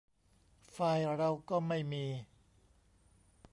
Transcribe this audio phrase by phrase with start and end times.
[0.71, 2.05] ไฟล์เราก็ไม่มี